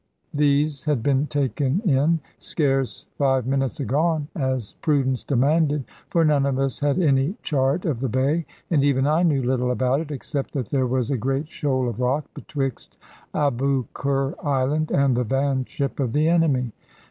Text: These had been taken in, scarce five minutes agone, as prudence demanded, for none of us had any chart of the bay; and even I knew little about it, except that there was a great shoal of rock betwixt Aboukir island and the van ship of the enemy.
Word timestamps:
These 0.33 0.85
had 0.85 1.03
been 1.03 1.27
taken 1.27 1.79
in, 1.81 2.21
scarce 2.39 3.05
five 3.19 3.45
minutes 3.45 3.79
agone, 3.79 4.29
as 4.35 4.73
prudence 4.81 5.23
demanded, 5.23 5.83
for 6.09 6.25
none 6.25 6.47
of 6.47 6.57
us 6.57 6.79
had 6.79 6.97
any 6.97 7.35
chart 7.43 7.85
of 7.85 7.99
the 7.99 8.09
bay; 8.09 8.47
and 8.71 8.83
even 8.83 9.05
I 9.05 9.21
knew 9.21 9.43
little 9.43 9.69
about 9.69 10.01
it, 10.01 10.09
except 10.09 10.53
that 10.53 10.69
there 10.69 10.87
was 10.87 11.11
a 11.11 11.17
great 11.17 11.49
shoal 11.49 11.87
of 11.87 11.99
rock 11.99 12.25
betwixt 12.33 12.97
Aboukir 13.35 14.33
island 14.43 14.89
and 14.89 15.15
the 15.15 15.23
van 15.23 15.65
ship 15.65 15.99
of 15.99 16.13
the 16.13 16.27
enemy. 16.27 16.71